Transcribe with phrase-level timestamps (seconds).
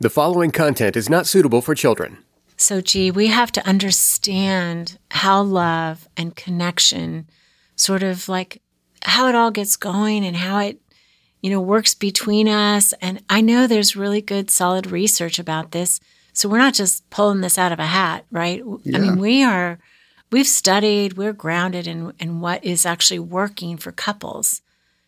[0.00, 2.18] The following content is not suitable for children.
[2.56, 7.26] So, gee, we have to understand how love and connection
[7.74, 8.62] sort of like
[9.02, 10.80] how it all gets going and how it,
[11.40, 12.92] you know, works between us.
[13.02, 15.98] And I know there's really good, solid research about this.
[16.32, 18.62] So we're not just pulling this out of a hat, right?
[18.84, 18.98] Yeah.
[18.98, 19.80] I mean, we are,
[20.30, 24.62] we've studied, we're grounded in, in what is actually working for couples.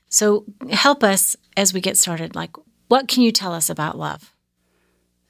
[0.09, 2.35] So help us as we get started.
[2.35, 2.57] Like,
[2.89, 4.33] what can you tell us about love?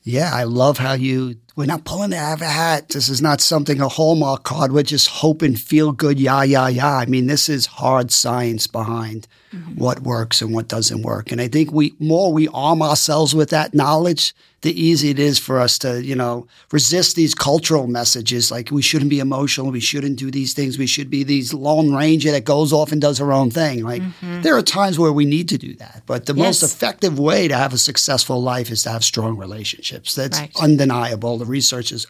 [0.02, 2.88] Yeah, I love how you, we're not pulling it out of a hat.
[2.88, 4.72] This is not something, a Hallmark card.
[4.72, 6.96] We're just hoping, feel good, yeah, yeah, yeah.
[6.96, 9.80] I mean, this is hard science behind Mm-hmm.
[9.80, 11.32] what works and what doesn't work.
[11.32, 14.32] And I think we, more we arm ourselves with that knowledge,
[14.62, 18.82] the easy it is for us to, you know, resist these cultural messages like we
[18.82, 22.44] shouldn't be emotional, we shouldn't do these things, we should be these lone ranger that
[22.44, 23.82] goes off and does her own thing.
[23.82, 24.02] Like
[24.42, 26.66] there are times where we need to do that, but the most Mm-hmm.
[26.66, 30.14] Effective way to have a successful life is to have strong relationships.
[30.14, 30.52] That's Right.
[30.60, 31.38] undeniable.
[31.38, 32.06] The research is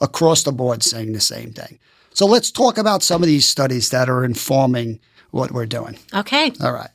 [0.00, 1.78] across the board saying the same thing.
[2.14, 5.98] So let's talk about some of these studies that are informing what we're doing.
[6.14, 6.52] Okay.
[6.62, 6.90] All right.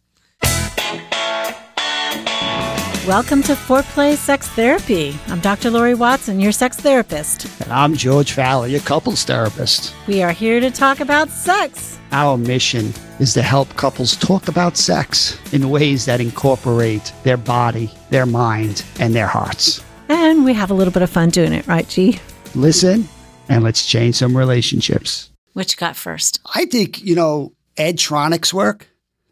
[3.07, 5.15] Welcome to Foreplay Sex Therapy.
[5.27, 5.69] I'm Dr.
[5.69, 7.45] Laurie Watson, your sex therapist.
[7.61, 9.93] And I'm George Faller, your couples therapist.
[10.07, 11.99] We are here to talk about sex.
[12.11, 17.91] Our mission is to help couples talk about sex in ways that incorporate their body,
[18.09, 19.83] their mind, and their hearts.
[20.09, 22.19] And we have a little bit of fun doing it, right, G?
[22.55, 23.07] Listen,
[23.49, 25.29] and let's change some relationships.
[25.53, 26.39] Which you got first?
[26.55, 28.87] I think, you know, Ed Tronick's work,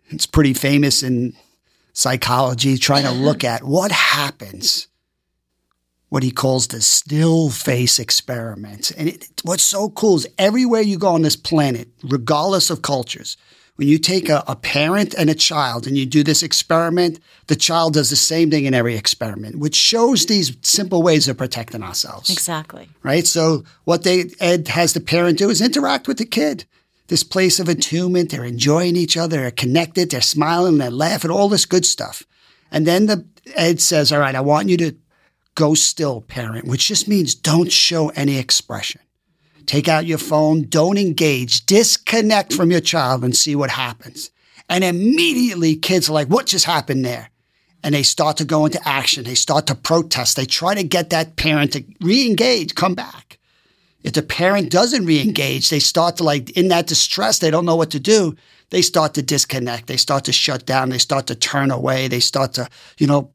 [0.09, 1.33] it's pretty famous in
[1.93, 4.87] psychology, trying to look at what happens,
[6.09, 8.91] what he calls the still face experiment.
[8.97, 13.37] And it, what's so cool is everywhere you go on this planet, regardless of cultures,
[13.75, 17.55] when you take a, a parent and a child and you do this experiment, the
[17.55, 21.81] child does the same thing in every experiment, which shows these simple ways of protecting
[21.81, 22.89] ourselves Exactly.
[23.01, 23.25] right?
[23.25, 26.65] So what they Ed has the parent do is interact with the kid.
[27.07, 31.49] This place of attunement, they're enjoying each other, they're connected, they're smiling, they're laughing, all
[31.49, 32.23] this good stuff.
[32.71, 33.25] And then the
[33.55, 34.95] Ed says, "All right, I want you to
[35.55, 39.01] go still, parent," which just means don't show any expression.
[39.65, 44.29] Take out your phone, don't engage, disconnect from your child and see what happens.
[44.69, 47.29] And immediately kids are like, "What just happened there?"
[47.83, 49.25] and they start to go into action.
[49.25, 50.37] They start to protest.
[50.37, 53.37] They try to get that parent to re-engage, come back.
[54.03, 57.75] If the parent doesn't re-engage, they start to like in that distress, they don't know
[57.75, 58.35] what to do.
[58.69, 59.87] They start to disconnect.
[59.87, 60.89] They start to shut down.
[60.89, 62.07] They start to turn away.
[62.07, 63.31] They start to, you know,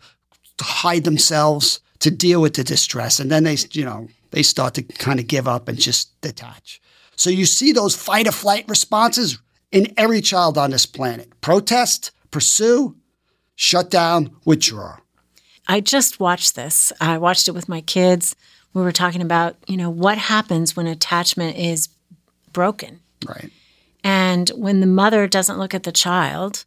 [0.60, 3.18] hide themselves to deal with the distress.
[3.18, 6.80] And then they, you know, they start to kind of give up and just detach.
[7.16, 9.38] So you see those fight or flight responses
[9.72, 11.40] in every child on this planet.
[11.40, 12.96] Protest, pursue,
[13.54, 14.98] shut down, withdraw.
[15.66, 16.92] I just watched this.
[17.00, 18.34] I watched it with my kids.
[18.74, 21.88] We were talking about, you know, what happens when attachment is
[22.52, 23.00] broken.
[23.26, 23.50] Right.
[24.04, 26.64] And when the mother doesn't look at the child,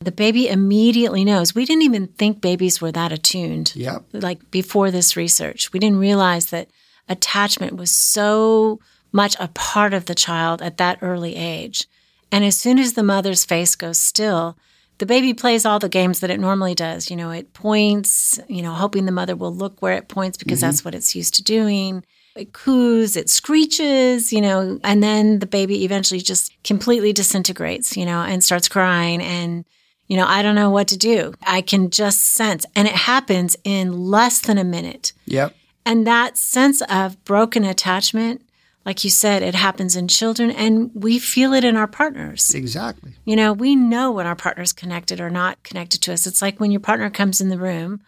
[0.00, 1.54] the baby immediately knows.
[1.54, 3.72] We didn't even think babies were that attuned.
[3.74, 4.04] Yep.
[4.12, 6.68] Like before this research, we didn't realize that
[7.08, 8.80] attachment was so
[9.12, 11.86] much a part of the child at that early age.
[12.30, 14.58] And as soon as the mother's face goes still,
[14.98, 17.10] the baby plays all the games that it normally does.
[17.10, 20.60] You know, it points, you know, hoping the mother will look where it points because
[20.60, 20.88] that's mm-hmm.
[20.88, 22.04] what it's used to doing.
[22.34, 28.04] It coos, it screeches, you know, and then the baby eventually just completely disintegrates, you
[28.04, 29.22] know, and starts crying.
[29.22, 29.64] And,
[30.06, 31.32] you know, I don't know what to do.
[31.46, 35.14] I can just sense, and it happens in less than a minute.
[35.24, 35.54] Yep.
[35.86, 38.42] And that sense of broken attachment,
[38.86, 42.54] like you said, it happens in children and we feel it in our partners.
[42.54, 43.14] Exactly.
[43.24, 46.24] You know, we know when our partner's connected or not connected to us.
[46.24, 48.00] It's like when your partner comes in the room,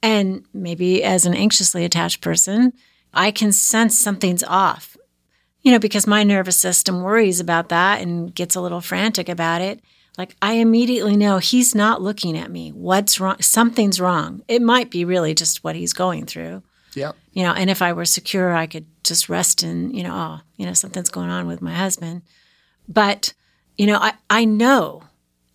[0.00, 2.72] and maybe as an anxiously attached person,
[3.12, 4.96] I can sense something's off,
[5.62, 9.60] you know, because my nervous system worries about that and gets a little frantic about
[9.60, 9.80] it.
[10.16, 12.70] Like I immediately know he's not looking at me.
[12.70, 13.40] What's wrong?
[13.40, 14.42] Something's wrong.
[14.46, 16.62] It might be really just what he's going through
[16.94, 17.16] Yep.
[17.32, 20.40] you know, and if I were secure, I could just rest in, you know, oh,
[20.56, 22.22] you know, something's going on with my husband.
[22.88, 23.32] But,
[23.76, 25.04] you know, I, I know,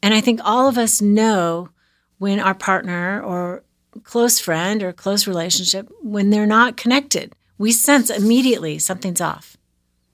[0.01, 1.69] and I think all of us know
[2.17, 3.63] when our partner or
[4.03, 9.57] close friend or close relationship, when they're not connected, we sense immediately something's off.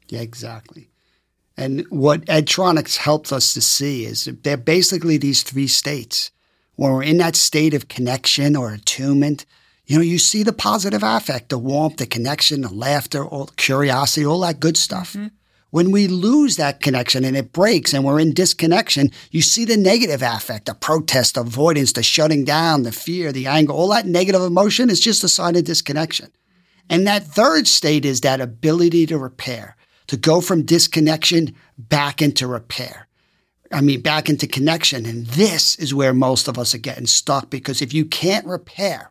[0.10, 0.90] Yeah, exactly.
[1.56, 6.32] And what Ed Tronick's helps us to see is they're basically these three states.
[6.76, 9.46] When we're in that state of connection or attunement,
[9.86, 13.56] you know, you see the positive affect, the warmth, the connection, the laughter, all the
[13.56, 15.14] curiosity, all that good stuff.
[15.14, 15.28] Mm-hmm.
[15.72, 19.76] When we lose that connection and it breaks and we're in disconnection, you see the
[19.76, 24.44] negative affect, the protest, avoidance, the shutting down, the fear, the anger, all that negative
[24.44, 26.32] emotion is just a sign of disconnection.
[26.90, 29.76] And that third state is that ability to repair,
[30.08, 33.08] to go from disconnection back into repair.
[33.72, 35.08] I mean, back into connection.
[35.08, 39.10] And this is where most of us are getting stuck because if you can't repair,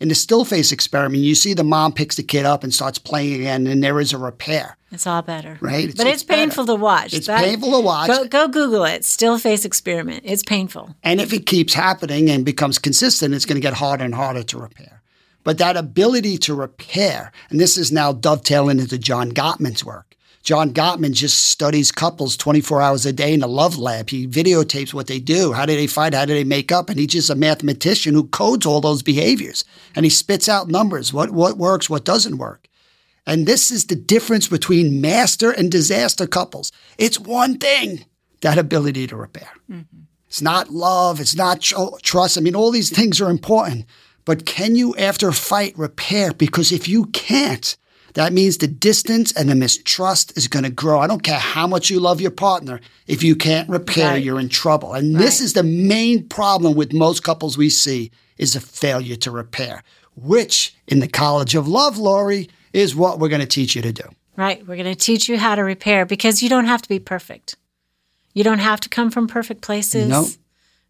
[0.00, 2.98] in the still face experiment, you see the mom picks the kid up and starts
[2.98, 4.76] playing again, and there is a repair.
[4.90, 5.58] It's all better.
[5.60, 5.84] Right?
[5.84, 6.40] It's- but it's, it's better.
[6.40, 7.12] painful to watch.
[7.12, 8.08] It's painful to watch.
[8.08, 9.04] Go, go Google it.
[9.04, 10.22] Still face experiment.
[10.24, 10.94] It's painful.
[11.02, 14.42] And if it keeps happening and becomes consistent, it's going to get harder and harder
[14.44, 15.02] to repair.
[15.44, 20.14] But that ability to repair, and this is now dovetailing into John Gottman's work.
[20.48, 24.08] John Gottman just studies couples 24 hours a day in a love lab.
[24.08, 25.52] He videotapes what they do.
[25.52, 26.14] How do they fight?
[26.14, 26.88] How do they make up?
[26.88, 29.66] And he's just a mathematician who codes all those behaviors.
[29.94, 32.66] And he spits out numbers what, what works, what doesn't work.
[33.26, 36.72] And this is the difference between master and disaster couples.
[36.96, 38.06] It's one thing
[38.40, 39.50] that ability to repair.
[39.70, 39.98] Mm-hmm.
[40.28, 42.38] It's not love, it's not tr- trust.
[42.38, 43.84] I mean, all these things are important.
[44.24, 46.32] But can you, after a fight, repair?
[46.32, 47.76] Because if you can't,
[48.18, 50.98] that means the distance and the mistrust is going to grow.
[50.98, 52.80] I don't care how much you love your partner.
[53.06, 54.24] If you can't repair, Right.
[54.24, 54.92] you're in trouble.
[54.92, 59.30] And this is the main problem with most couples we see is a failure to
[59.30, 59.84] repair,
[60.16, 63.92] which in the College of Love, Laurie, is what we're going to teach you to
[63.92, 64.02] do.
[64.36, 64.66] Right.
[64.66, 67.54] We're going to teach you how to repair because you don't have to be perfect.
[68.34, 70.08] You don't have to come from perfect places.
[70.08, 70.26] No.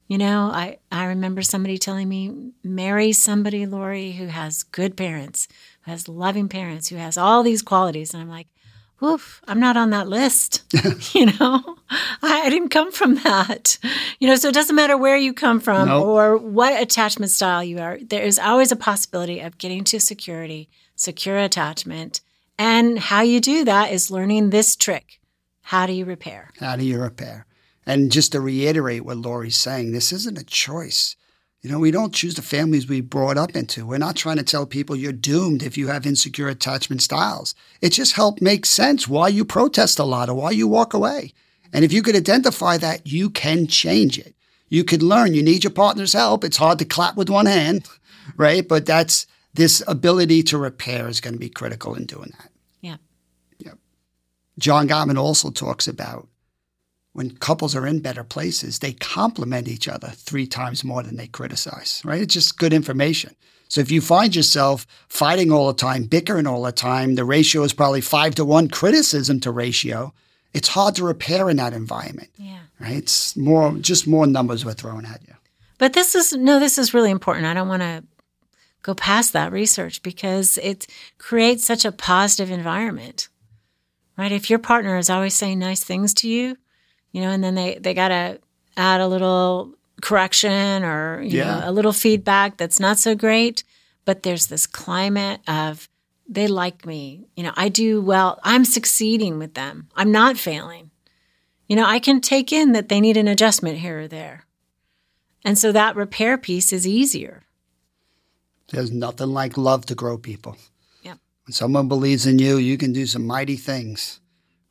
[0.07, 5.47] You know, I, I remember somebody telling me, marry somebody, Laurie, who has good parents,
[5.89, 8.13] who has loving parents, who has all these qualities.
[8.13, 8.49] And I'm like,
[9.03, 10.63] oof, I'm not on that list.
[11.15, 11.79] you know,
[12.23, 13.79] I, I didn't come from that.
[14.19, 16.05] You know, so it doesn't matter where you come from Nope.
[16.05, 17.99] or what attachment style you are.
[18.03, 22.21] There is always a possibility of getting to security, secure attachment.
[22.59, 25.21] And how you do that is learning this trick.
[25.63, 26.51] How do you repair?
[26.61, 27.47] How do you repair?
[27.87, 31.17] And just to reiterate what Laurie's saying, this isn't a choice.
[31.63, 33.85] You know, we don't choose the families we brought up into.
[33.85, 37.55] We're not trying to tell people you're doomed if you have insecure attachment styles.
[37.81, 41.33] It just helped make sense why you protest a lot or why you walk away.
[41.73, 44.37] And if you could identify that, you can change it.
[44.69, 46.45] You could learn you need your partner's help.
[46.45, 47.89] It's hard to clap with one hand,
[48.37, 48.67] right?
[48.67, 52.51] But that's this ability to repair is going to be critical in doing that.
[52.81, 52.97] Yeah.
[53.59, 53.79] Yep.
[54.59, 56.29] John Gottman also talks about
[57.19, 61.27] when couples are in better places, they compliment each other three times more than they
[61.27, 62.23] criticize, right?
[62.23, 63.35] It's just good information.
[63.67, 67.65] So if you find yourself fighting all the time, bickering all the time, the ratio
[67.65, 70.15] is probably five to one criticism to ratio,
[70.55, 72.61] it's hard to repair in that environment, Yeah.
[72.79, 72.93] right?
[72.99, 75.35] It's more, just more numbers we're throwing at you.
[75.77, 77.47] But this is no, this is really important.
[77.47, 78.05] I don't want to
[78.83, 80.87] go past that research because it
[81.19, 83.29] creates such a positive environment.
[84.17, 84.31] Right?
[84.31, 86.57] If your partner is always saying nice things to you,
[87.13, 88.39] you know, and then they they got to
[88.77, 91.61] add a little correction or you Yeah.
[91.61, 93.65] know, a little feedback that's not so great,
[94.05, 95.89] but there's this climate of
[96.29, 97.27] they like me.
[97.37, 98.39] You know, I do well.
[98.45, 99.89] I'm succeeding with them.
[99.97, 100.91] I'm not failing.
[101.69, 104.45] You know, I can take in that they need an adjustment here or there.
[105.45, 107.45] And so that repair piece is easier.
[108.71, 110.57] There's nothing like love to grow people.
[111.03, 111.15] Yeah.
[111.47, 114.21] When someone believes in you, you can do some mighty things.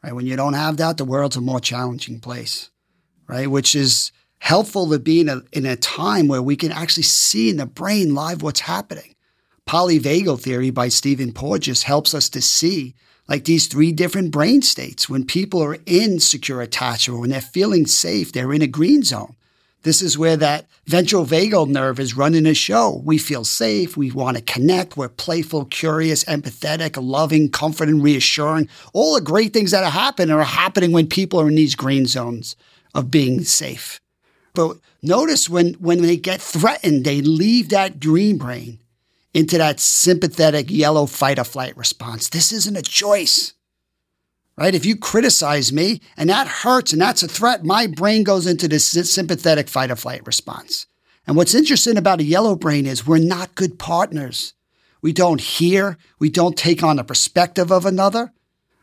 [0.08, 0.16] Right?
[0.16, 2.70] When you don't have that, the world's a more challenging place.
[3.28, 3.52] Right?
[3.52, 7.50] Which is helpful to be in a in a time where we can actually see
[7.50, 9.16] in the brain live what's happening.
[9.68, 12.96] Polyvagal theory by Stephen Porges helps us to see
[13.28, 15.10] like these three different brain states.
[15.10, 19.36] When people are in secure attachment, when they're feeling safe, they're in a green zone.
[19.88, 23.02] This is where that ventral vagal nerve is running a show.
[23.06, 23.96] We feel safe.
[23.96, 24.98] We want to connect.
[24.98, 28.68] We're playful, curious, empathetic, loving, comforting, reassuring.
[28.92, 32.06] All the great things that are happening are happening when people are in these green
[32.06, 32.58] zones
[32.94, 34.02] of being safe.
[34.54, 38.80] But notice when, when they get threatened, they leave that green brain
[39.34, 42.28] into that sympathetic yellow fight or flight response.
[42.28, 43.54] This isn't a choice
[44.58, 44.76] right?
[44.76, 48.68] If you criticize me and that hurts and that's a threat, my brain goes into
[48.68, 50.88] this sympathetic fight or flight response.
[51.26, 54.54] And what's interesting about a yellow brain is we're not good partners.
[55.02, 58.34] We don't hear, we don't take on the perspective of another.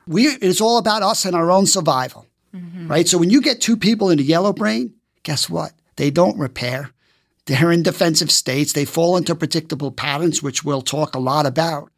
[0.06, 2.86] We, it's all about us and our own survival, mm-hmm.
[2.88, 3.08] right?
[3.08, 5.72] So when you get two people in the yellow brain, guess what?
[5.96, 6.90] They don't repair.
[7.46, 8.72] They're in defensive states.
[8.72, 11.90] They fall into predictable patterns, which we'll talk a lot about.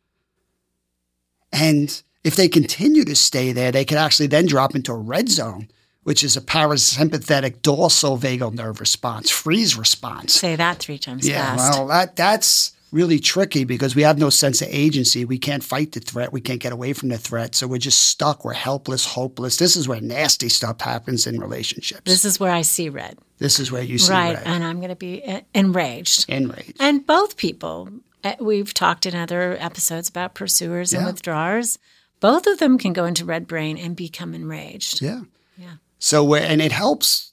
[1.53, 5.29] And if they continue to stay there, they could actually then drop into a red
[5.29, 5.69] zone,
[6.03, 10.33] which is a parasympathetic dorsal vagal nerve response, freeze response.
[10.35, 11.79] Say that three times Yeah, fast.
[11.79, 15.25] well, that that's really tricky because we have no sense of agency.
[15.25, 16.33] We can't fight the threat.
[16.33, 17.55] We can't get away from the threat.
[17.55, 18.45] So we're just stuck.
[18.45, 19.57] We're helpless, hopeless.
[19.57, 22.03] This is where nasty stuff happens in relationships.
[22.05, 23.19] This is where I see red.
[23.39, 24.29] This is where you see right.
[24.37, 24.37] red.
[24.39, 24.47] Right.
[24.47, 25.23] And I'm going to be
[25.55, 26.31] enraged.
[26.31, 26.77] Enraged.
[26.81, 27.89] And both people,
[28.25, 31.07] uh, we've talked in other episodes about pursuers and Yeah.
[31.13, 31.79] withdrawers.
[32.21, 35.03] Both of them can go into red brain and become enraged.
[35.03, 35.23] Yeah.
[35.57, 35.75] Yeah.
[35.99, 37.33] So, uh, and it helps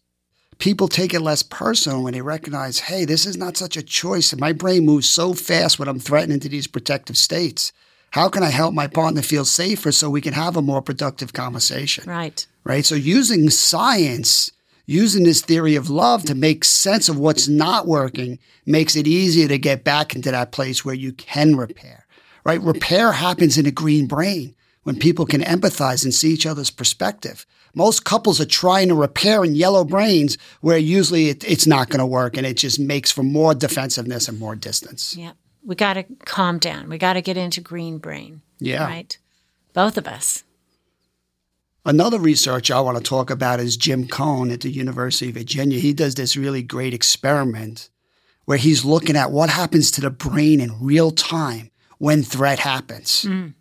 [0.59, 4.31] people take it less personal when they recognize, hey, this is not such a choice.
[4.31, 7.73] And my brain moves so fast when I'm threatened into these protective states.
[8.11, 11.33] How can I help my partner feel safer so we can have a more productive
[11.33, 12.07] conversation?
[12.07, 12.45] Right.
[12.63, 12.85] Right.
[12.85, 14.51] So, using science,
[14.85, 19.47] using this theory of love to make sense of what's not working makes it easier
[19.47, 22.05] to get back into that place where you can repair.
[22.45, 22.61] Right.
[22.61, 27.45] Repair happens in a green brain when people can empathize and see each other's perspective.
[27.73, 31.99] Most couples are trying to repair in yellow brains where usually it, it's not going
[31.99, 35.17] to work and it just makes for more defensiveness and more distance.
[35.17, 35.31] Yeah.
[35.65, 36.89] We got to calm down.
[36.89, 38.41] We got to get into green brain.
[38.59, 38.85] Yeah.
[38.85, 39.17] Right.
[39.73, 40.43] Both of us.
[41.85, 45.79] Another researcher I want to talk about is Jim Coan at the University of Virginia.
[45.79, 47.89] He does this really great experiment
[48.45, 53.23] where he's looking at what happens to the brain in real time when threat happens.
[53.23, 53.53] Mm.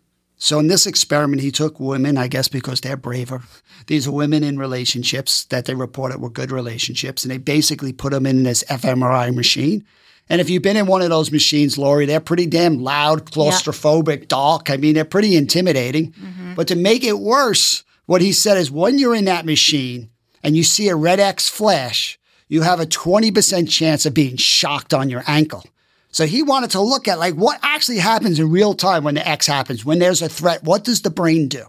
[0.43, 3.43] So in this experiment, he took women, I guess because they're braver.
[3.87, 8.11] These are women in relationships that they reported were good relationships, and they basically put
[8.11, 9.85] them in this fMRI machine.
[10.27, 14.27] And if you've been in one of those machines, Laurie, they're pretty damn loud, claustrophobic,
[14.27, 14.69] dark.
[14.69, 16.11] I mean, they're pretty intimidating.
[16.11, 16.55] Mm-hmm.
[16.55, 20.09] But to make it worse, what he said is when you're in that machine
[20.43, 22.19] and you see a red X flash,
[22.49, 25.63] you have a 20% chance of being shocked on your ankle.
[26.13, 29.27] So he wanted to look at like what actually happens in real time when the
[29.27, 30.63] X happens, when there's a threat.
[30.63, 31.65] What does the brain do?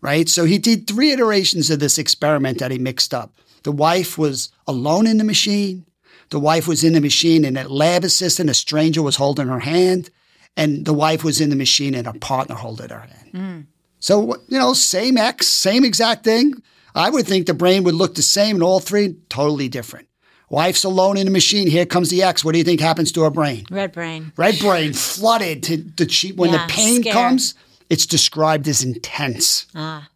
[0.00, 0.28] Right?
[0.28, 3.32] So he did three iterations of this experiment that he mixed up.
[3.64, 5.84] The wife was alone in the machine.
[6.30, 9.60] The wife was in the machine and a lab assistant, a stranger was holding her
[9.60, 10.10] hand.
[10.56, 13.30] And the wife was in the machine and a partner holding her hand.
[13.32, 13.60] Hmm.
[13.98, 16.62] So, you know, same X, same exact thing.
[16.94, 20.06] I would think the brain would look the same in all three, totally different.
[20.54, 21.66] Wife's alone in the machine.
[21.66, 22.44] Here comes the X.
[22.44, 23.66] What do you think happens to her brain?
[23.72, 24.32] Red brain.
[24.36, 26.32] Red brain flooded to the.
[26.36, 27.56] When Yeah, the pain comes,
[27.90, 29.66] it's described as intense.
[29.74, 30.08] Ah.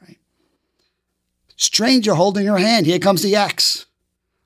[0.00, 0.18] Right.
[1.56, 2.86] Stranger holding her hand.
[2.86, 3.86] Here comes the X.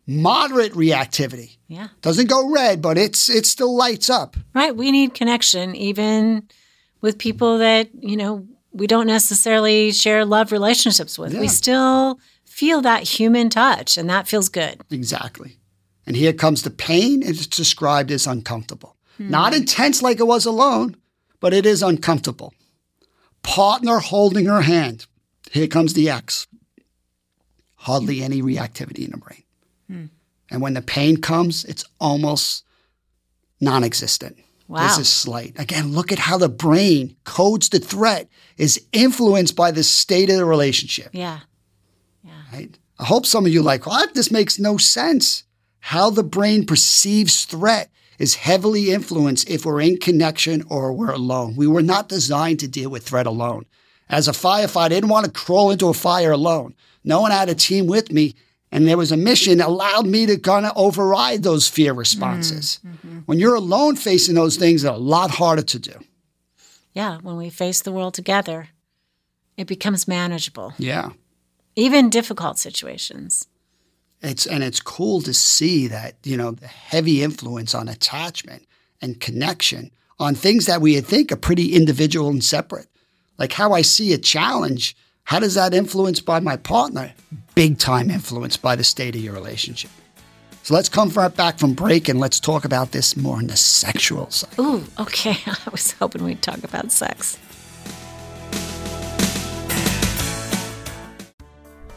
[0.07, 1.59] Moderate reactivity.
[1.69, 1.89] Yeah.
[2.01, 4.39] Doesn't go red, but it's it still lights up.
[4.55, 4.75] Right.
[4.75, 6.49] We need connection, even
[7.03, 11.35] with people that, you know, we don't necessarily share love relationships with.
[11.35, 11.41] Yeah.
[11.41, 12.21] We still
[12.57, 14.81] feel that human touch, and that feels good.
[14.91, 15.59] Exactly.
[16.07, 17.23] And here comes the pain.
[17.23, 18.97] It's described as uncomfortable.
[19.19, 20.97] Not intense like it was alone,
[21.41, 22.55] but it is uncomfortable.
[23.43, 25.07] Partner holding her hand.
[25.51, 26.47] Here comes the X.
[27.77, 29.43] Hardly any reactivity in the brain.
[29.89, 30.05] Hmm.
[30.51, 32.65] And when the pain comes, it's almost
[33.61, 34.39] non existent.
[34.69, 34.87] Wow.
[34.87, 35.55] This is slight.
[35.59, 40.37] Again, look at how the brain codes the threat is influenced by the state of
[40.37, 41.41] the relationship Yeah.
[42.53, 42.79] Right?
[42.99, 44.15] I hope some of you are like, what?
[44.15, 45.45] This makes no sense.
[45.81, 51.55] How the brain perceives threat is heavily influenced if we're in connection or we're alone.
[51.57, 53.67] We were not designed to deal with threat alone.
[54.09, 56.75] As a firefighter, I didn't want to crawl into a fire alone.
[57.05, 58.35] No one had a team with me,
[58.73, 62.81] and there was a mission that allowed me to kind of override those fear responses.
[62.85, 63.19] Mm-hmm, mm-hmm.
[63.27, 66.01] When you're alone facing those things, they're a lot harder to do.
[66.95, 67.19] Yeah.
[67.21, 68.71] When we face the world together,
[69.57, 71.11] it becomes manageable, Yeah.
[71.77, 73.47] Even difficult situations.
[74.23, 78.67] It's and it's cool to see that you know the heavy influence on attachment
[79.01, 82.89] and connection on things that we think are pretty individual and separate.
[83.39, 87.13] Like how I see a challenge, how does that influence by my partner?
[87.55, 89.91] Big time influence by the state of your relationship.
[90.63, 93.57] So let's come right back from break and let's talk about this more on the
[93.57, 94.59] sexual side.
[94.59, 95.37] Ooh, okay.
[95.47, 97.39] I was hoping we'd talk about sex.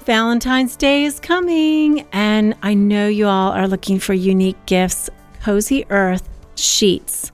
[0.09, 5.07] Valentine's Day is coming, and I know you all are looking for unique gifts.
[5.43, 7.31] Cozy Earth sheets.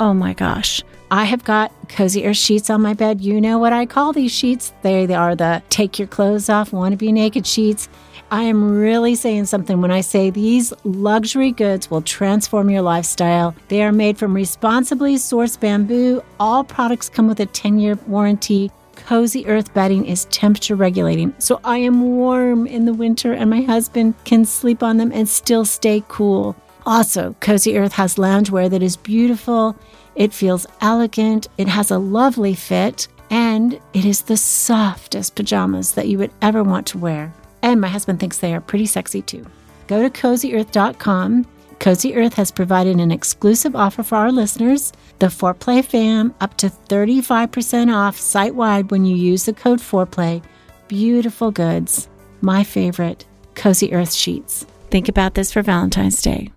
[0.00, 0.82] Oh my gosh.
[1.12, 3.20] I have got Cozy Earth sheets on my bed.
[3.20, 4.72] You know what I call these sheets.
[4.82, 7.88] They, they are the take your clothes off, want to be naked sheets.
[8.32, 13.54] I am really saying something when I say these luxury goods will transform your lifestyle.
[13.68, 16.24] They are made from responsibly sourced bamboo.
[16.40, 18.72] All products come with a 10 year warranty.
[19.10, 23.62] Cozy Earth bedding is temperature regulating, so I am warm in the winter and my
[23.62, 26.54] husband can sleep on them and still stay cool.
[26.86, 29.74] Also, Cozy Earth has loungewear that is beautiful,
[30.14, 36.06] it feels elegant, it has a lovely fit, and it is the softest pajamas that
[36.06, 37.34] you would ever want to wear.
[37.62, 39.44] And my husband thinks they are pretty sexy too.
[39.88, 41.46] Go to cozyearth.com,
[41.80, 46.68] Cozy Earth has provided an exclusive offer for our listeners, the Foreplay fam, up to
[46.68, 50.42] 35% off site wide when you use the code Foreplay.
[50.88, 52.08] Beautiful goods.
[52.42, 54.66] My favorite, Cozy Earth sheets.
[54.90, 56.52] Think about this for Valentine's Day.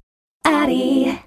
[0.46, 1.24] Addyi.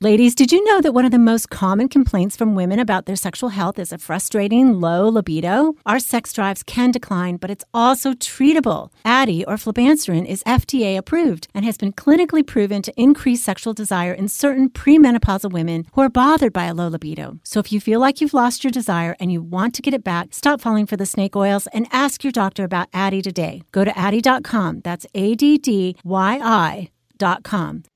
[0.00, 3.16] Ladies, did you know that one of the most common complaints from women about their
[3.16, 5.74] sexual health is a frustrating low libido?
[5.86, 8.92] Our sex drives can decline, but it's also treatable.
[9.04, 14.12] Addyi or flibanserin is FDA approved and has been clinically proven to increase sexual desire
[14.12, 17.40] in certain premenopausal women who are bothered by a low libido.
[17.42, 20.04] So if you feel like you've lost your desire and you want to get it
[20.04, 23.62] back, stop falling for the snake oils and ask your doctor about Addyi today.
[23.72, 24.82] Go to addyi.com.
[24.84, 26.90] That's A D D Y I.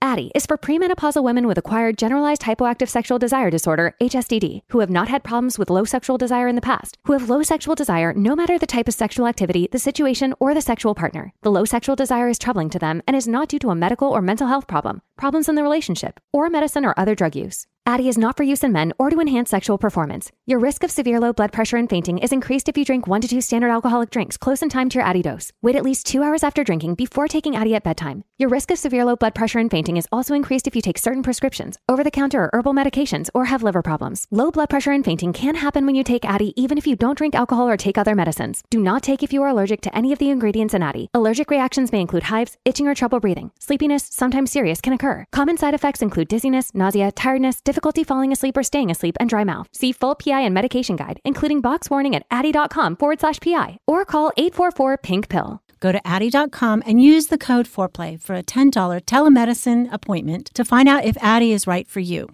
[0.02, 4.90] Addyi is for premenopausal women with acquired generalized hypoactive sexual desire disorder, HSDD, who have
[4.90, 8.12] not had problems with low sexual desire in the past, who have low sexual desire
[8.12, 11.32] no matter the type of sexual activity, the situation, or the sexual partner.
[11.42, 14.08] The low sexual desire is troubling to them and is not due to a medical
[14.08, 17.68] or mental health problem, problems in the relationship, or medicine or other drug use.
[17.84, 20.30] Addyi is not for use in men or to enhance sexual performance.
[20.46, 23.20] Your risk of severe low blood pressure and fainting is increased if you drink one
[23.20, 25.50] to two standard alcoholic drinks close in time to your Addyi dose.
[25.62, 28.22] Wait at least two hours after drinking before taking Addyi at bedtime.
[28.38, 30.96] Your risk of severe low blood pressure and fainting is also increased if you take
[30.96, 34.28] certain prescriptions, over the counter or herbal medications, or have liver problems.
[34.30, 37.18] Low blood pressure and fainting can happen when you take Addyi even if you don't
[37.18, 38.62] drink alcohol or take other medicines.
[38.70, 41.06] Do not take if you are allergic to any of the ingredients in Addyi.
[41.14, 43.50] Allergic reactions may include hives, itching, or trouble breathing.
[43.58, 45.24] Sleepiness, sometimes serious, can occur.
[45.32, 49.44] Common side effects include dizziness, nausea, tiredness, difficulty falling asleep or staying asleep, and dry
[49.44, 49.66] mouth.
[49.72, 54.04] See full PI and medication guide, including box warning at addyi.com forward slash PI or
[54.04, 55.62] call 844 pink pill.
[55.80, 58.70] Go to Addyi.com and use the code FOREPLAY for a $10
[59.02, 62.28] telemedicine appointment to find out if Addyi is right for you.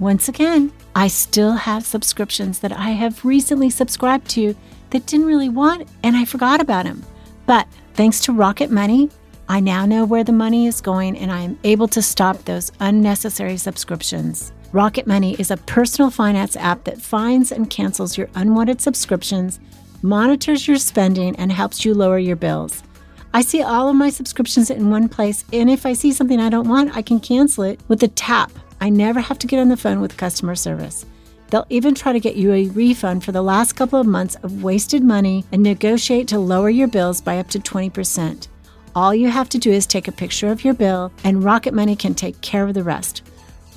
[0.00, 4.56] Once again, I still have subscriptions that I have recently subscribed to
[4.90, 7.04] that didn't really want and I forgot about them.
[7.46, 9.10] But thanks to Rocket Money,
[9.48, 12.72] I now know where the money is going and I am able to stop those
[12.80, 14.52] unnecessary subscriptions.
[14.72, 19.58] Rocket Money is a personal finance app that finds and cancels your unwanted subscriptions,
[20.02, 22.82] monitors your spending, and helps you lower your bills.
[23.32, 26.50] I see all of my subscriptions in one place, and if I see something I
[26.50, 28.52] don't want, I can cancel it with a tap.
[28.78, 31.06] I never have to get on the phone with customer service.
[31.48, 34.62] They'll even try to get you a refund for the last couple of months of
[34.62, 38.48] wasted money and negotiate to lower your bills by up to 20%.
[38.94, 41.96] All you have to do is take a picture of your bill, and Rocket Money
[41.96, 43.22] can take care of the rest.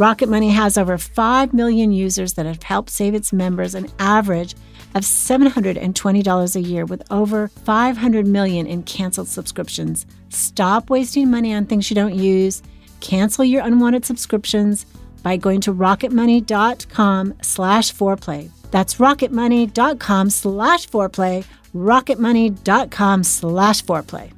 [0.01, 4.55] Rocket Money has over 5 million users that have helped save its members an average
[4.95, 10.07] of $720 a year with over 500 million in canceled subscriptions.
[10.29, 12.63] Stop wasting money on things you don't use.
[12.99, 14.87] Cancel your unwanted subscriptions
[15.21, 18.49] by going to rocketmoney.com slash foreplay.
[18.71, 24.31] That's rocketmoney.com slash foreplay, rocketmoney.com slash foreplay.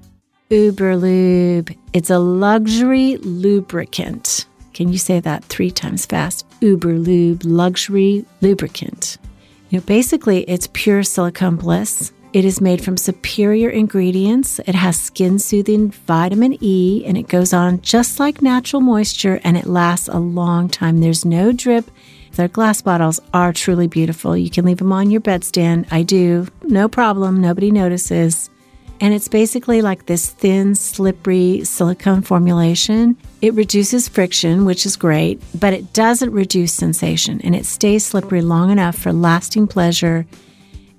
[0.49, 1.78] Uberlube.
[1.93, 4.45] It's a luxury lubricant.
[4.73, 6.45] Can you say that three times fast?
[6.62, 9.17] Uber Lube luxury lubricant.
[9.69, 12.12] You know, basically, it's pure silicone bliss.
[12.33, 14.59] It is made from superior ingredients.
[14.65, 19.55] It has skin soothing vitamin E and it goes on just like natural moisture and
[19.55, 20.99] it lasts a long time.
[20.99, 21.91] There's no drip.
[22.31, 24.36] Their glass bottles are truly beautiful.
[24.36, 25.86] You can leave them on your bedstand.
[25.91, 26.47] I do.
[26.63, 27.39] No problem.
[27.39, 28.49] Nobody notices.
[28.99, 33.17] And it's basically like this thin, slippery silicone formulation.
[33.41, 38.41] It reduces friction, which is great, but it doesn't reduce sensation and it stays slippery
[38.41, 40.25] long enough for lasting pleasure.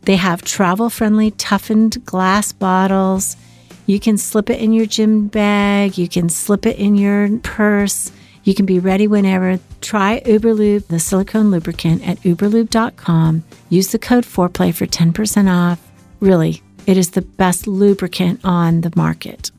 [0.02, 3.36] They have travel friendly, toughened glass bottles.
[3.86, 8.12] You can slip it in your gym bag, you can slip it in your purse.
[8.44, 9.58] You can be ready whenever.
[9.80, 13.42] Try Uberlube, the silicone lubricant, at uberlube.com.
[13.70, 15.80] Use the code FOREPLAY for 10% off.
[16.20, 19.50] Really, it is the best lubricant on the market.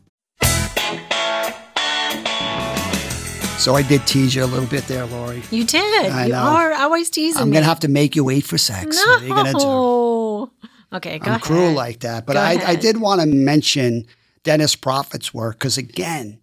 [3.58, 5.42] So I did tease you a little bit there, Laurie.
[5.50, 6.12] You did.
[6.12, 6.38] I you know.
[6.40, 7.54] are always teasing I'm me.
[7.54, 8.96] going to have to make you wait for sex.
[8.96, 9.12] no.
[9.12, 10.98] What are you going to do?
[10.98, 11.42] Okay, go I'm ahead.
[11.42, 12.28] cruel like that.
[12.28, 14.06] But I, I did want to mention
[14.44, 16.38] Dennis Proffitt's work because, again,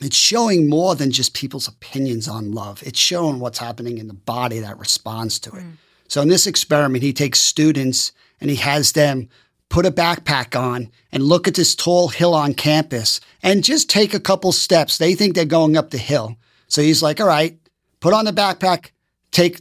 [0.00, 2.82] it's showing more than just people's opinions on love.
[2.86, 5.62] It's showing what's happening in the body that responds to it.
[5.64, 5.72] Mm.
[6.08, 9.28] So in this experiment, he takes students and he has them
[9.68, 14.14] put a backpack on and look at this tall hill on campus and just take
[14.14, 14.98] a couple steps.
[14.98, 16.36] They think they're going up the hill.
[16.68, 17.58] So he's like, all right,
[18.00, 18.90] put on the backpack,
[19.30, 19.60] take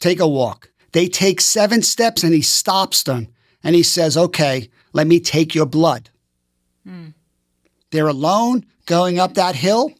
[0.00, 0.70] take a walk.
[0.92, 3.28] They take seven steps and he stops them
[3.62, 6.10] and he says, okay, let me take your blood.
[6.86, 7.08] Hmm.
[7.90, 9.92] They're alone going up that hill,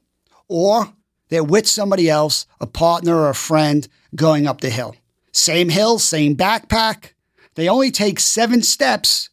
[0.48, 0.92] or
[1.28, 4.94] they're with somebody else, a partner or a friend going up the hill.
[5.32, 7.12] Same hill, same backpack.
[7.54, 9.30] They only take seven steps.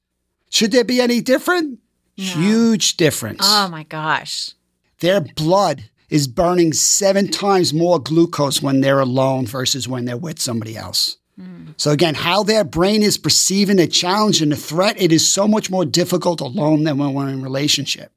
[0.52, 1.80] Should there be any different?
[2.16, 3.40] Huge difference.
[3.42, 4.54] Oh my gosh.
[5.00, 10.40] Their blood is burning seven times more glucose when they're alone versus when they're with
[10.40, 11.18] somebody else.
[11.40, 11.70] Hmm.
[11.78, 15.48] So again, how their brain is perceiving a challenge and a threat, it is so
[15.48, 18.12] much more difficult alone than when we're in relationship.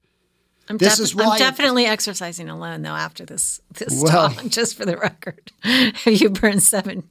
[0.68, 4.44] I'm, This defi- is why- I'm definitely exercising alone though after this this Well- talk,
[4.48, 5.52] just for the record.
[6.06, 7.02] you burn seven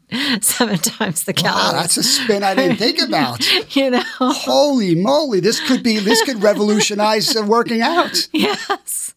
[0.42, 1.74] seven times the Wow, calories.
[1.74, 3.76] that's a spin I didn't think about.
[3.76, 4.04] you know.
[4.20, 8.28] Holy moly, this could be this could revolutionize working out.
[8.32, 9.14] yes.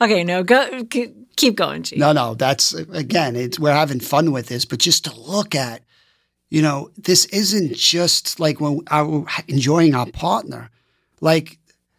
[0.00, 0.84] Okay, no, go
[1.36, 1.98] keep going, Chief.
[1.98, 5.82] No, no, that's again, it's we're having fun with this, but just to look at,
[6.50, 10.70] you know, this isn't just like when we're enjoying our partner,
[11.20, 11.58] like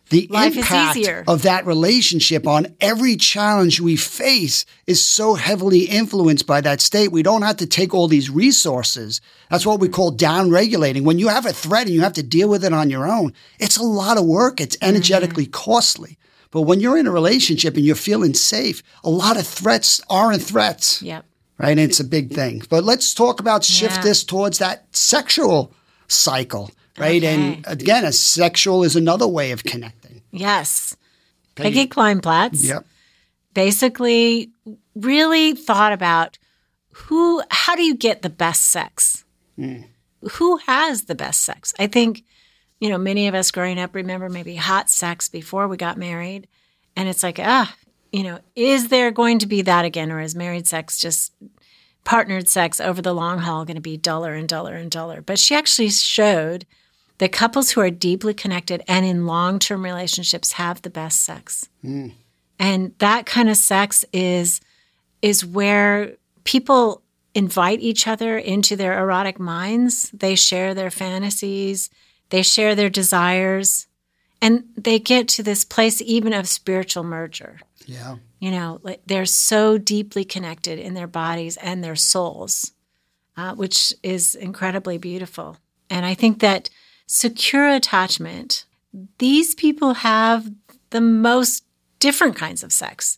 [0.09, 6.47] the Life impact of that relationship on every challenge we face is so heavily influenced
[6.47, 7.11] by that state.
[7.11, 9.21] We don't have to take all these resources.
[9.49, 11.03] That's what we call down regulating.
[11.03, 13.33] When you have a threat and you have to deal with it on your own,
[13.59, 14.59] it's a lot of work.
[14.59, 14.89] It's mm-hmm.
[14.89, 16.17] energetically costly.
[16.51, 20.41] But when you're in a relationship and you're feeling safe, a lot of threats aren't
[20.41, 21.23] threats, Yep.
[21.59, 21.69] right?
[21.69, 22.63] And it's a big thing.
[22.69, 24.01] But let's talk about shift Yeah.
[24.01, 25.71] this towards that sexual
[26.07, 27.23] cycle, right?
[27.23, 30.21] And again, a sexual is another way of connecting.
[30.31, 30.95] Yes.
[31.55, 32.85] Peggy Kleinplatz Yep.
[33.53, 34.51] basically
[34.95, 36.37] really thought about
[36.93, 39.25] who how do you get the best sex?
[40.31, 41.73] Who has the best sex?
[41.79, 42.23] I think
[42.79, 46.47] you know, many of us growing up remember maybe hot sex before we got married.
[46.95, 47.75] And it's like, ah,
[48.11, 50.11] you know, is there going to be that again?
[50.11, 51.33] Or is married sex just
[52.05, 55.21] partnered sex over the long haul going to be duller and duller and duller?
[55.21, 56.65] But she actually showed
[57.19, 61.69] that couples who are deeply connected and in long term relationships have the best sex.
[62.57, 64.59] And that kind of sex is
[65.21, 67.03] is where people
[67.35, 70.09] invite each other into their erotic minds.
[70.11, 71.89] They share their fantasies,
[72.29, 73.87] they share their desires,
[74.41, 77.59] and they get to this place even of spiritual merger.
[77.85, 78.17] Yeah.
[78.39, 82.71] You know, like they're so deeply connected in their bodies and their souls,
[83.35, 85.57] uh, which is incredibly beautiful.
[85.89, 86.69] And I think that
[87.09, 88.65] secure attachment,
[89.17, 90.51] these people have
[90.91, 91.63] the most
[91.97, 93.17] different kinds of sex.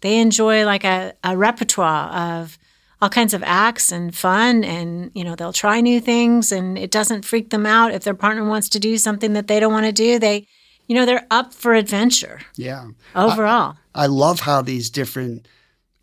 [0.00, 2.56] They enjoy like a, a repertoire of
[3.00, 6.92] all kinds of acts and fun and you know they'll try new things and it
[6.92, 9.86] doesn't freak them out if their partner wants to do something that they don't want
[9.86, 10.46] to do they
[10.86, 12.90] you know they're up for adventure Yeah.
[13.16, 15.48] overall I love how these different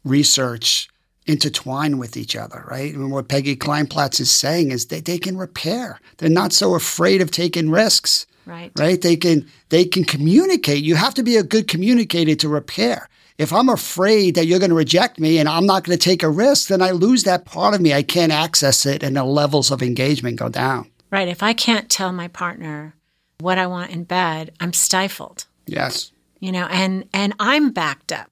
[0.03, 0.89] research
[1.29, 2.93] intertwine with each other, right?
[2.93, 5.99] And what Peggy Kleinplatz is saying is that they can repair.
[6.17, 9.01] They're not so afraid of taking risks, right right?
[9.01, 10.83] They can they can communicate.
[10.83, 13.07] You have to be a good communicator to repair.
[13.37, 16.23] If I'm afraid that you're going to reject me and I'm not going to take
[16.23, 17.93] a risk, then I lose that part of me.
[17.93, 20.81] I can't access it and the levels of engagement go down.
[21.11, 22.93] right if i can't tell my partner
[23.39, 26.11] what i want in bed i'm stifled Yes.
[26.45, 28.31] you know and and i'm backed up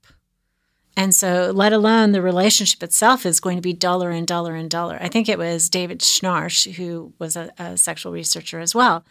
[0.98, 4.70] and so let alone the relationship itself is going to be duller and duller and
[4.70, 4.98] duller.
[5.00, 9.06] I think it was david schnarch who was a, a sexual researcher as well.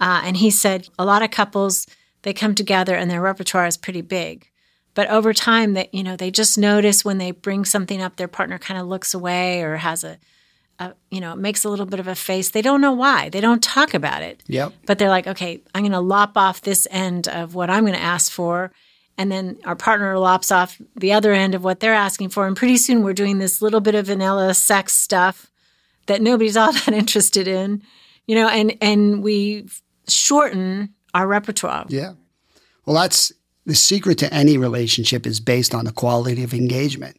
[0.00, 1.86] Uh, and he said a lot of couples
[2.22, 4.50] they come together and their repertoire is pretty big.
[4.94, 8.26] But over time that you know they just notice when they bring something up their
[8.26, 10.18] partner kind of looks away or has a,
[10.80, 12.50] a you know makes a little bit of a face.
[12.50, 13.28] They don't know why.
[13.28, 14.42] They don't talk about it.
[14.48, 14.72] Yep.
[14.86, 17.94] but they're like, okay, I'm going to lop off this end of what I'm going
[17.94, 18.72] to ask for.
[19.18, 22.46] And then our partner lops off the other end of what they're asking for.
[22.46, 25.50] And pretty soon we're doing this little bit of vanilla sex stuff
[26.06, 27.82] that nobody's all that interested in,
[28.26, 29.68] you know, and, and we
[30.08, 31.84] shorten our repertoire.
[31.88, 32.12] Yeah.
[32.86, 33.32] Well, that's
[33.66, 37.18] the secret to any relationship is based on the quality of engagement.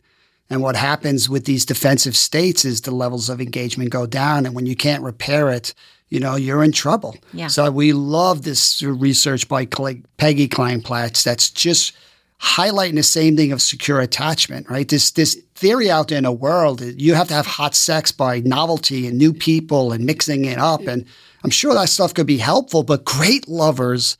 [0.50, 4.46] And what happens with these defensive states is the levels of engagement go down.
[4.46, 5.76] And when you can't repair it,
[6.10, 7.16] you know, you're in trouble.
[7.34, 7.48] Yeah.
[7.48, 11.94] So we love this research by Peggy Kleinplatz that's just
[12.42, 14.88] highlighting the same thing of secure attachment, right?
[14.88, 18.40] This this theory out there in the world, you have to have hot sex by
[18.40, 20.82] novelty and new people and mixing it up.
[20.88, 21.06] And
[21.44, 24.18] I'm sure that stuff could be helpful, but great lovers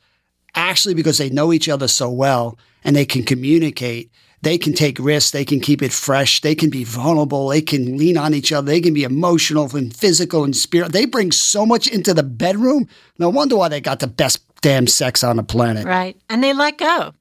[0.54, 4.10] actually because they know each other so well and they can communicate
[4.42, 7.96] they can take risks they can keep it fresh they can be vulnerable they can
[7.96, 11.66] lean on each other they can be emotional and physical and spirit they bring so
[11.66, 12.86] much into the bedroom
[13.18, 16.16] no wonder why they got the best damn sex on the planet Right.
[16.28, 17.14] And they let go.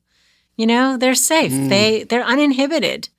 [0.55, 1.51] You know, they're safe.
[1.51, 1.69] Mm.
[1.69, 3.09] They they're uninhibited.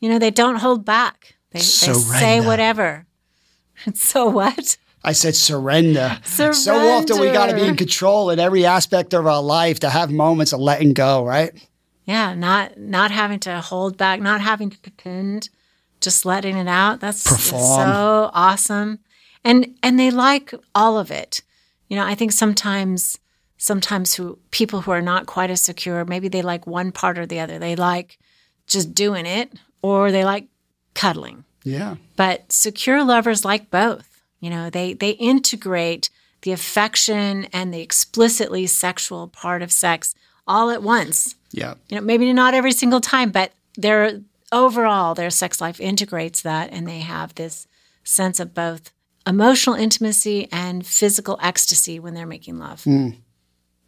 [0.00, 1.36] You know, they don't hold back.
[1.50, 3.06] They, they say whatever.
[3.94, 4.76] so what?
[5.04, 6.52] i said surrender surrender.
[6.54, 9.88] so often we got to be in control in every aspect of our life to
[9.88, 11.67] have moments of letting go right
[12.08, 15.50] Yeah, not not having to hold back, not having to pretend,
[16.00, 17.00] just letting it out.
[17.00, 19.00] That's so awesome.
[19.44, 21.42] And and they like all of it.
[21.88, 23.18] You know, I think sometimes
[23.58, 27.26] sometimes who people who are not quite as secure, maybe they like one part or
[27.26, 27.58] the other.
[27.58, 28.18] They like
[28.66, 30.46] just doing it or they like
[30.94, 31.44] cuddling.
[31.62, 31.96] Yeah.
[32.16, 34.22] But secure lovers like both.
[34.40, 36.08] You know, they they integrate
[36.40, 40.14] the affection and the explicitly sexual part of sex
[40.46, 41.34] all at once.
[41.50, 41.74] Yeah.
[41.88, 44.20] You know, maybe not every single time, but their
[44.52, 47.66] overall their sex life integrates that and they have this
[48.04, 48.92] sense of both
[49.26, 52.82] emotional intimacy and physical ecstasy when they're making love.
[52.84, 53.10] Hmm.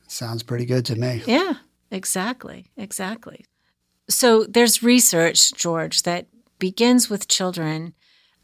[0.07, 1.23] Sounds pretty good to me.
[1.27, 1.55] Yeah,
[1.90, 2.66] exactly.
[2.77, 3.46] Exactly.
[4.09, 6.27] So there's research, George, that
[6.59, 7.94] begins with children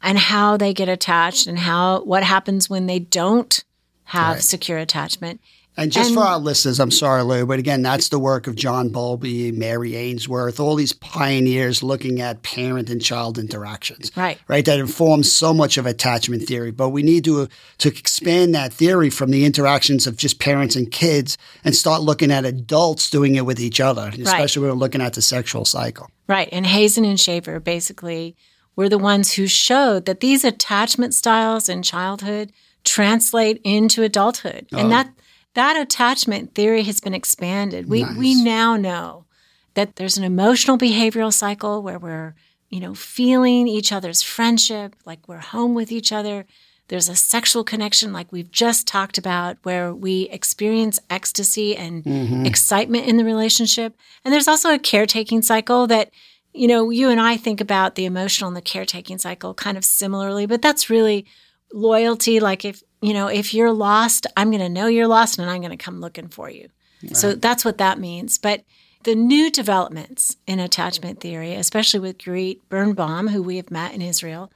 [0.01, 3.63] and how they get attached and how what happens when they don't
[4.05, 4.43] have Right.
[4.43, 5.41] secure attachment.
[5.77, 8.55] And just And- for our listeners, I'm sorry, Lou, but again, that's the work of
[8.55, 14.11] John Bowlby, Mary Ainsworth, all these pioneers looking at parent and child interactions.
[14.15, 14.39] Right.
[14.47, 14.65] Right.
[14.65, 16.71] That informs so much of attachment theory.
[16.71, 20.89] But we need to to expand that theory from the interactions of just parents and
[20.89, 25.01] kids and start looking at adults doing it with each other, especially when we're looking
[25.01, 26.09] at the sexual cycle.
[26.27, 26.49] Right.
[26.51, 28.35] And Hazan and Shaver basically
[28.75, 32.51] were the ones who showed that these attachment styles in childhood
[32.83, 34.67] translate into adulthood.
[34.71, 34.89] And oh.
[34.89, 35.09] that
[35.57, 37.89] that attachment theory has been expanded.
[37.89, 39.25] We we now know
[39.73, 42.35] that there's an emotional behavioral cycle where we're,
[42.69, 46.45] you know, feeling each other's friendship, like we're home with each other.
[46.89, 52.45] There's a sexual connection like we've just talked about where we experience ecstasy and mm-hmm.
[52.45, 53.95] excitement in the relationship.
[54.23, 56.11] And there's also a caretaking cycle that
[56.53, 59.85] you know, you and I think about the emotional and the caretaking cycle kind of
[59.85, 61.25] similarly, but that's really
[61.73, 62.39] loyalty.
[62.39, 65.61] Like if, you know, if you're lost, I'm going to know you're lost and I'm
[65.61, 66.69] going to come looking for you.
[67.13, 68.39] So that's what that means.
[68.39, 68.63] But
[69.03, 74.01] the new developments in attachment theory, especially with Gurit Birnbaum, who we have met in
[74.01, 74.51] Israel,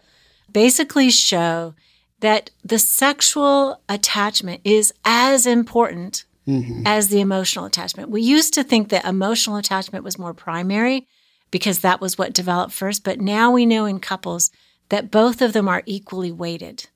[0.51, 1.75] basically show
[2.19, 6.83] that the sexual attachment is as important mm-hmm.
[6.85, 8.09] as the emotional attachment.
[8.09, 11.07] We used to think that emotional attachment was more primary
[11.51, 14.51] because that was what developed first, but now we know in couples
[14.89, 16.89] that both of them are equally weighted,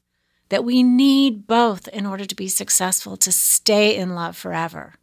[0.50, 4.94] that we need both in order to be successful to stay in love forever.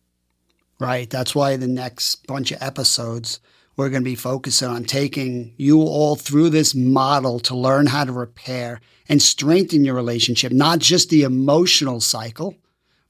[0.79, 1.09] Right.
[1.09, 3.41] That's why the next bunch of episodes
[3.77, 8.05] we're going to be focusing on taking you all through this model to learn how
[8.05, 12.55] to repair and strengthen your relationship, not just the emotional cycle,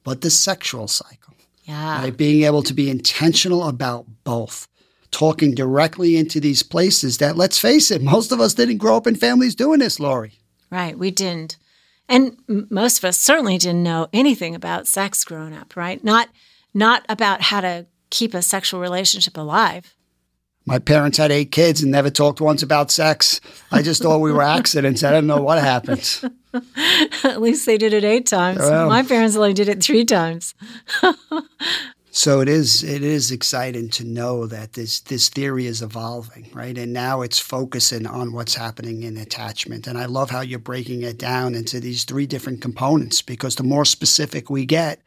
[0.05, 1.35] but the sexual cycle.
[1.65, 2.03] Yeah.
[2.03, 2.17] Right?
[2.17, 4.69] Being able to be intentional about both.
[5.11, 9.07] Talking directly into these places that, let's face it, most of us didn't grow up
[9.07, 10.39] in families doing this, Laurie.
[10.71, 11.59] Right, we didn't.
[12.13, 12.37] And
[12.71, 16.05] most of us certainly didn't know anything about sex growing up, right?
[16.05, 16.29] Not
[16.75, 19.95] not about how to keep a sexual relationship alive.
[20.67, 23.41] My parents had eight kids and never talked once about sex.
[23.73, 25.03] I just thought we were accidents.
[25.03, 26.21] I didn't know what happened.
[27.25, 28.59] At least they did it eight times.
[28.59, 28.91] Well.
[28.91, 30.55] My parents only did it three times.
[32.15, 36.77] So it is it is exciting to know that this this theory is evolving, right?
[36.77, 39.87] And now it's focusing on what's happening in attachment.
[39.87, 43.63] And I love how you're breaking it down into these three different components because the
[43.63, 45.01] more specific we get,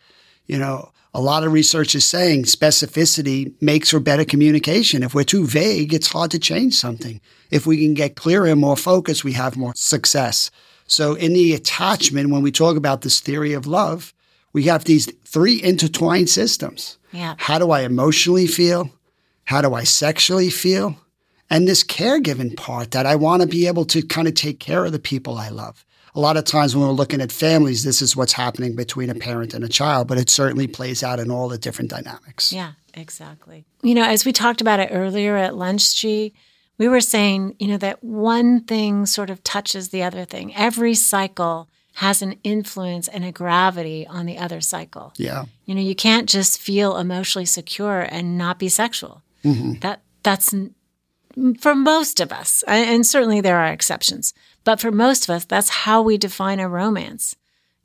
[0.48, 5.04] you know, a lot of research is saying specificity makes for better communication.
[5.04, 7.22] If we're too vague, it's hard to change something.
[7.52, 10.50] If we can get clearer and more focused, we have more success.
[10.88, 14.12] So in the attachment, when we talk about this theory of love,
[14.56, 16.98] we have these three intertwined systems.
[17.12, 17.36] Yeah.
[17.38, 18.90] How do I emotionally feel?
[19.44, 20.96] How do I sexually feel?
[21.50, 24.86] And this caregiving part that I want to be able to kind of take care
[24.86, 25.84] of the people I love.
[26.16, 29.16] A lot of times when we're looking at families, this is what's happening between a
[29.16, 32.54] parent and a child, but it certainly plays out in all the different dynamics.
[32.54, 33.66] Yeah, exactly.
[33.84, 36.34] You know, as we talked about it earlier at lunch, G,
[36.78, 40.56] we were saying, you know, that one thing sort of touches the other thing.
[40.56, 45.14] Every cycle has an influence and a gravity on the other cycle.
[45.16, 45.46] Yeah.
[45.66, 49.24] You know, you can't just feel emotionally secure and not be sexual.
[49.46, 49.80] Mm-hmm.
[49.80, 50.54] That that's
[51.60, 55.70] for most of us, and certainly there are exceptions, but for most of us, that's
[55.70, 57.36] how we define a romance.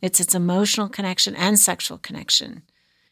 [0.01, 2.63] It's its emotional connection and sexual connection.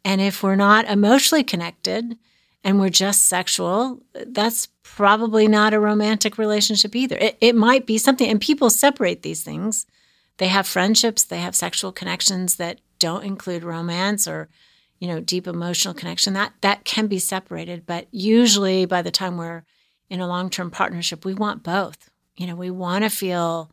[0.04, 2.16] And if we're not emotionally connected
[2.64, 7.16] and we're just sexual, that's probably not a romantic relationship either.
[7.16, 9.86] It, it might be something, and people separate these things.
[10.38, 14.48] They have friendships, they have sexual connections that don't include romance or,
[14.98, 16.32] you know, deep emotional connection.
[16.32, 19.64] That that can be separated, but usually by the time we're
[20.10, 22.08] in a long-term partnership, we want both.
[22.36, 23.70] You know, we want to feel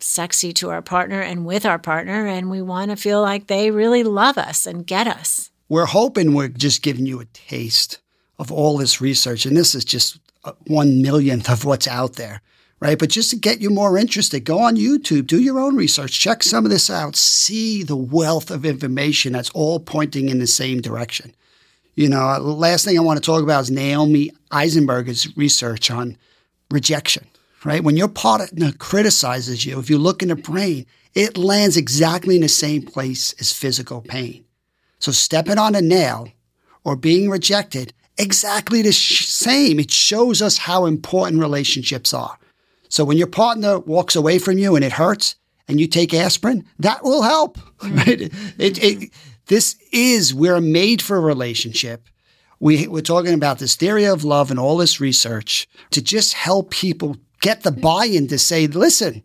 [0.00, 3.70] sexy to our partner and with our partner, and we want to feel like they
[3.70, 5.50] really love us and get us.
[5.68, 8.00] We're hoping we're just giving you a taste
[8.38, 12.42] of all this research, and this is just uh, one millionth of what's out there,
[12.84, 12.98] right?
[12.98, 16.42] But just to get you more interested, go on YouTube, do your own research, check
[16.42, 20.82] some of this out, see the wealth of information that's all pointing in the same
[20.82, 21.34] direction.
[21.94, 26.18] You know, uh, last thing I want to talk about is Naomi Eisenberger's research on
[26.70, 27.26] rejection,
[27.64, 27.82] right?
[27.82, 32.42] When your partner criticizes you, if you look in the brain, it lands exactly in
[32.42, 34.44] the same place as physical pain.
[34.98, 36.28] So stepping on a nail
[36.84, 39.80] or being rejected, exactly the sh- same.
[39.80, 42.38] It shows us how important relationships are.
[42.94, 45.34] So when your partner walks away from you and it hurts
[45.66, 47.96] and you take aspirin, that will help, mm.
[47.96, 48.20] right?
[48.56, 49.10] It, it,
[49.46, 52.06] this is, we're made for a relationship.
[52.60, 56.70] We, we're talking about this theory of love and all this research to just help
[56.70, 59.24] people get the buy-in to say, listen,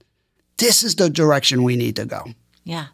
[0.58, 2.24] this is the direction we need to go.
[2.64, 2.88] Yeah.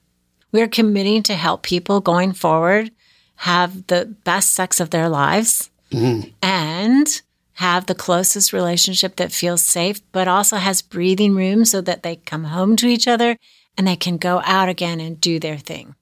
[0.52, 2.92] We're committing to help people going forward
[3.38, 6.32] have the best sex of their lives mm-hmm.
[6.42, 7.22] and
[7.56, 12.18] have the closest relationship that feels safe, but also has breathing room so that they
[12.18, 13.38] come home to each other
[13.78, 15.96] and they can go out again and do their thing.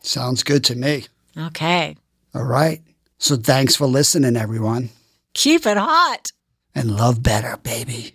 [0.00, 1.06] Sounds good to me.
[1.36, 1.96] Okay.
[2.34, 2.82] All right.
[3.18, 4.90] So thanks for listening, everyone.
[5.34, 6.32] Keep it hot.
[6.74, 8.12] And love better, baby.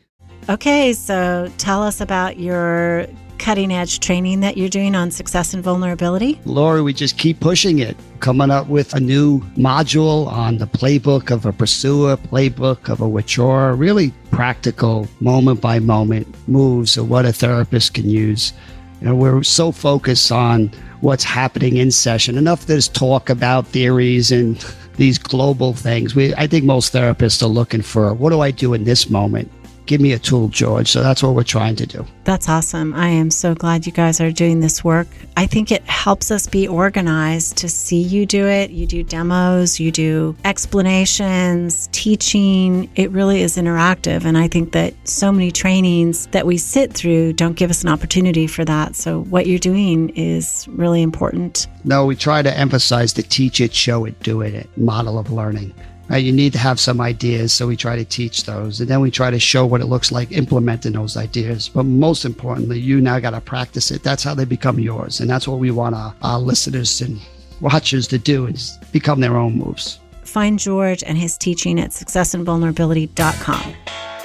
[0.50, 3.06] Okay, so tell us about your
[3.40, 6.40] cutting edge training that you're doing on success and vulnerability.
[6.46, 11.32] Laurie, we just keep pushing it, coming up with a new module on the playbook
[11.32, 17.26] of a pursuer, playbook of a withdrawer, really practical moment by moment moves of what
[17.26, 18.54] a therapist can use.
[19.02, 20.72] You know, we're so focused on
[21.02, 22.38] what's happening in session.
[22.38, 24.58] Enough there's talk about theories and
[24.98, 26.14] these global things.
[26.14, 29.50] We, I think most therapists are looking for what do I do in this moment?
[29.90, 30.88] Give me a tool, George.
[30.88, 32.06] So that's what we're trying to do.
[32.24, 32.94] That's awesome.
[32.94, 35.08] I am so glad you guys are doing this work.
[35.36, 38.70] I think it helps us be organized to see you do it.
[38.70, 42.88] You do demos, you do explanations, teaching.
[42.98, 44.26] It really is interactive.
[44.26, 47.90] And I think that so many trainings that we sit through don't give us an
[47.90, 48.96] opportunity for that.
[48.96, 51.66] So what you're doing is really important.
[51.84, 55.74] No, we try to emphasize the teach it, show it, do it model of learning.
[56.10, 56.24] Right?
[56.24, 59.12] You need to have some ideas, so we try to teach those, and then we
[59.12, 61.70] try to show what it looks like implementing those ideas.
[61.70, 64.04] But most importantly, you now got to practice it.
[64.04, 67.20] That's how they become yours, and that's what we want our, our listeners and
[67.62, 70.00] watchers to do is become their own moves.
[70.24, 73.74] Find George and his teaching at successandvulnerability.com.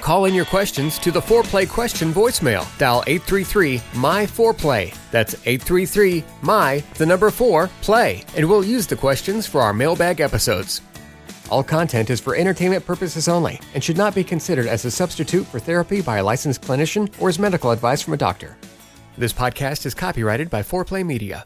[0.01, 2.67] Call in your questions to the Foreplay question voicemail.
[2.77, 4.95] Dial 833 My Foreplay.
[5.11, 8.23] That's 833 My, the number 4, play.
[8.37, 10.83] And we'll use the questions for our mailbag episodes.
[11.51, 15.47] All content is for entertainment purposes only and should not be considered as a substitute
[15.47, 18.57] for therapy by a licensed clinician or as medical advice from a doctor.
[19.17, 21.45] This podcast is copyrighted by Foreplay Media.